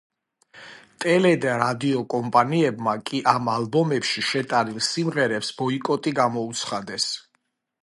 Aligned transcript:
ტელე 1.03 1.33
და 1.43 1.57
რადიო 1.63 2.01
კომპანიებმა 2.13 2.95
კი 3.11 3.21
ამ 3.35 3.51
ალბომებში 3.57 4.25
შეტანილ 4.31 4.83
სიმღერებს 4.89 5.55
ბოიკოტი 5.63 6.17
გამოუცხადეს. 6.23 7.09